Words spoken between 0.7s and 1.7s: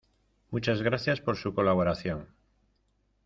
gracias por su